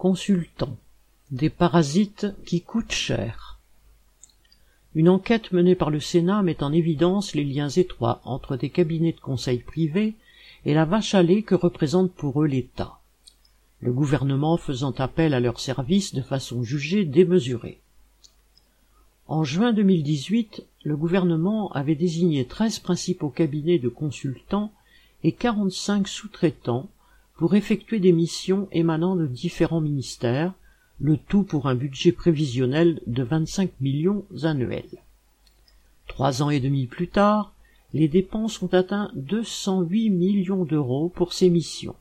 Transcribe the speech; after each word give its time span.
Consultants. 0.00 0.78
Des 1.30 1.50
parasites 1.50 2.28
qui 2.46 2.62
coûtent 2.62 2.90
cher. 2.90 3.58
Une 4.94 5.10
enquête 5.10 5.52
menée 5.52 5.74
par 5.74 5.90
le 5.90 6.00
Sénat 6.00 6.40
met 6.40 6.62
en 6.62 6.72
évidence 6.72 7.34
les 7.34 7.44
liens 7.44 7.68
étroits 7.68 8.22
entre 8.24 8.56
des 8.56 8.70
cabinets 8.70 9.12
de 9.12 9.20
conseil 9.20 9.58
privés 9.58 10.14
et 10.64 10.72
la 10.72 10.86
vache 10.86 11.14
à 11.14 11.22
lait 11.22 11.42
que 11.42 11.54
représente 11.54 12.14
pour 12.14 12.42
eux 12.42 12.46
l'État, 12.46 12.98
le 13.80 13.92
gouvernement 13.92 14.56
faisant 14.56 14.92
appel 14.92 15.34
à 15.34 15.40
leurs 15.40 15.60
services 15.60 16.14
de 16.14 16.22
façon 16.22 16.62
jugée 16.62 17.04
démesurée. 17.04 17.78
En 19.28 19.44
juin 19.44 19.74
2018, 19.74 20.64
le 20.82 20.96
gouvernement 20.96 21.70
avait 21.72 21.94
désigné 21.94 22.46
treize 22.46 22.78
principaux 22.78 23.28
cabinets 23.28 23.78
de 23.78 23.90
consultants 23.90 24.72
et 25.24 25.32
quarante-cinq 25.32 26.08
sous-traitants 26.08 26.88
pour 27.40 27.54
effectuer 27.54 28.00
des 28.00 28.12
missions 28.12 28.68
émanant 28.70 29.16
de 29.16 29.26
différents 29.26 29.80
ministères, 29.80 30.52
le 30.98 31.16
tout 31.16 31.42
pour 31.42 31.68
un 31.68 31.74
budget 31.74 32.12
prévisionnel 32.12 33.00
de 33.06 33.22
25 33.22 33.70
millions 33.80 34.26
annuels. 34.42 34.98
Trois 36.06 36.42
ans 36.42 36.50
et 36.50 36.60
demi 36.60 36.84
plus 36.86 37.08
tard, 37.08 37.54
les 37.94 38.08
dépenses 38.08 38.60
ont 38.60 38.74
atteint 38.74 39.10
208 39.14 40.10
millions 40.10 40.66
d'euros 40.66 41.08
pour 41.08 41.32
ces 41.32 41.48
missions. 41.48 41.96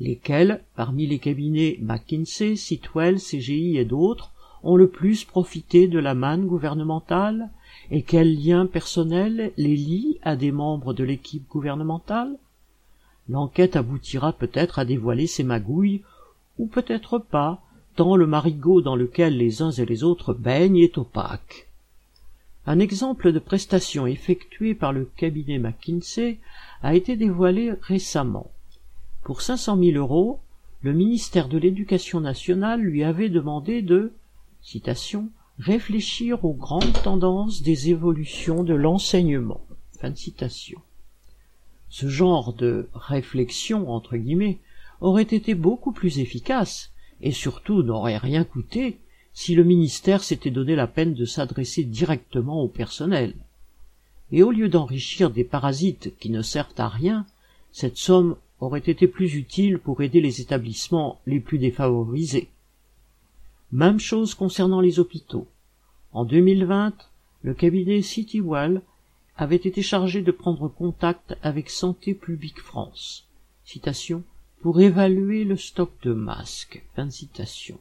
Lesquels, 0.00 0.64
parmi 0.74 1.06
les 1.06 1.20
cabinets 1.20 1.78
McKinsey, 1.80 2.56
Sitwell, 2.56 3.20
CGI 3.20 3.76
et 3.76 3.84
d'autres, 3.84 4.32
ont 4.64 4.74
le 4.74 4.88
plus 4.88 5.24
profité 5.24 5.86
de 5.86 6.00
la 6.00 6.14
manne 6.14 6.48
gouvernementale 6.48 7.50
et 7.92 8.02
quel 8.02 8.34
lien 8.34 8.66
personnel 8.66 9.52
les 9.56 9.76
lie 9.76 10.18
à 10.22 10.34
des 10.34 10.50
membres 10.50 10.92
de 10.92 11.04
l'équipe 11.04 11.46
gouvernementale? 11.48 12.36
L'enquête 13.28 13.76
aboutira 13.76 14.32
peut-être 14.32 14.78
à 14.78 14.84
dévoiler 14.84 15.26
ces 15.26 15.44
magouilles, 15.44 16.02
ou 16.58 16.66
peut-être 16.66 17.18
pas, 17.18 17.62
tant 17.96 18.16
le 18.16 18.26
marigot 18.26 18.82
dans 18.82 18.96
lequel 18.96 19.36
les 19.36 19.62
uns 19.62 19.70
et 19.70 19.86
les 19.86 20.04
autres 20.04 20.34
baignent 20.34 20.78
est 20.78 20.98
opaque. 20.98 21.68
Un 22.66 22.78
exemple 22.78 23.32
de 23.32 23.38
prestation 23.38 24.06
effectuée 24.06 24.74
par 24.74 24.92
le 24.92 25.04
cabinet 25.16 25.58
McKinsey 25.58 26.38
a 26.82 26.94
été 26.94 27.16
dévoilé 27.16 27.72
récemment. 27.82 28.50
Pour 29.22 29.42
cinq 29.42 29.58
cent 29.58 29.76
mille 29.76 29.96
euros, 29.96 30.40
le 30.82 30.92
ministère 30.92 31.48
de 31.48 31.58
l'Éducation 31.58 32.20
nationale 32.20 32.80
lui 32.80 33.04
avait 33.04 33.30
demandé 33.30 33.80
de 33.80 34.12
citation, 34.60 35.28
réfléchir 35.58 36.44
aux 36.44 36.52
grandes 36.52 37.02
tendances 37.02 37.62
des 37.62 37.90
évolutions 37.90 38.64
de 38.64 38.74
l'enseignement. 38.74 39.60
Fin 39.98 40.14
citation. 40.14 40.80
Ce 41.94 42.08
genre 42.08 42.52
de 42.52 42.88
réflexion, 42.92 43.88
entre 43.88 44.16
guillemets, 44.16 44.58
aurait 45.00 45.22
été 45.22 45.54
beaucoup 45.54 45.92
plus 45.92 46.18
efficace, 46.18 46.90
et 47.20 47.30
surtout 47.30 47.84
n'aurait 47.84 48.18
rien 48.18 48.42
coûté, 48.42 48.98
si 49.32 49.54
le 49.54 49.62
ministère 49.62 50.24
s'était 50.24 50.50
donné 50.50 50.74
la 50.74 50.88
peine 50.88 51.14
de 51.14 51.24
s'adresser 51.24 51.84
directement 51.84 52.60
au 52.60 52.66
personnel. 52.66 53.36
Et 54.32 54.42
au 54.42 54.50
lieu 54.50 54.68
d'enrichir 54.68 55.30
des 55.30 55.44
parasites 55.44 56.18
qui 56.18 56.30
ne 56.30 56.42
servent 56.42 56.74
à 56.78 56.88
rien, 56.88 57.26
cette 57.70 57.96
somme 57.96 58.34
aurait 58.58 58.80
été 58.80 59.06
plus 59.06 59.36
utile 59.36 59.78
pour 59.78 60.02
aider 60.02 60.20
les 60.20 60.40
établissements 60.40 61.20
les 61.26 61.38
plus 61.38 61.58
défavorisés. 61.58 62.48
Même 63.70 64.00
chose 64.00 64.34
concernant 64.34 64.80
les 64.80 64.98
hôpitaux. 64.98 65.46
En 66.12 66.24
2020, 66.24 66.92
le 67.42 67.54
cabinet 67.54 68.02
Citywell 68.02 68.82
avait 69.36 69.56
été 69.56 69.82
chargé 69.82 70.22
de 70.22 70.30
prendre 70.30 70.68
contact 70.68 71.36
avec 71.42 71.70
Santé 71.70 72.14
publique 72.14 72.60
France. 72.60 73.26
Citation, 73.64 74.22
pour 74.60 74.80
évaluer 74.80 75.44
le 75.44 75.56
stock 75.56 75.90
de 76.02 76.12
masques. 76.12 76.84
Fin 76.94 77.06
de 77.06 77.10
citation. 77.10 77.78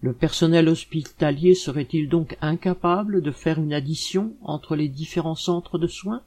Le 0.00 0.12
personnel 0.12 0.68
hospitalier 0.68 1.54
serait-il 1.54 2.08
donc 2.08 2.36
incapable 2.40 3.22
de 3.22 3.30
faire 3.30 3.58
une 3.58 3.72
addition 3.72 4.34
entre 4.42 4.76
les 4.76 4.88
différents 4.88 5.34
centres 5.34 5.78
de 5.78 5.86
soins? 5.86 6.22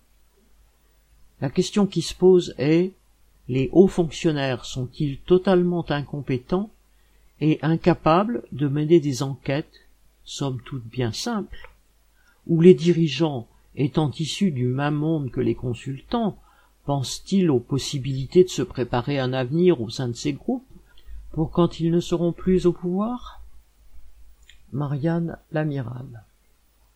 La 1.41 1.49
question 1.49 1.85
qui 1.85 2.01
se 2.01 2.15
pose 2.15 2.55
est 2.57 2.93
les 3.47 3.69
hauts 3.71 3.87
fonctionnaires 3.87 4.65
sont-ils 4.65 5.19
totalement 5.19 5.85
incompétents 5.89 6.71
et 7.39 7.59
incapable 7.61 8.43
de 8.51 8.67
mener 8.67 8.99
des 8.99 9.23
enquêtes, 9.23 9.87
somme 10.25 10.59
toute 10.65 10.85
bien 10.85 11.11
simples, 11.11 11.69
où 12.47 12.61
les 12.61 12.73
dirigeants, 12.73 13.47
étant 13.77 14.11
issus 14.11 14.51
du 14.51 14.65
même 14.65 14.95
monde 14.95 15.31
que 15.31 15.39
les 15.39 15.55
consultants, 15.55 16.37
pensent-ils 16.85 17.49
aux 17.49 17.59
possibilités 17.59 18.43
de 18.43 18.49
se 18.49 18.61
préparer 18.61 19.19
un 19.19 19.33
avenir 19.33 19.81
au 19.81 19.89
sein 19.89 20.07
de 20.07 20.13
ces 20.13 20.33
groupes, 20.33 20.65
pour 21.31 21.51
quand 21.51 21.79
ils 21.79 21.91
ne 21.91 21.99
seront 21.99 22.33
plus 22.33 22.65
au 22.65 22.73
pouvoir? 22.73 23.41
Marianne 24.73 25.37
l'Amiral 25.51 26.23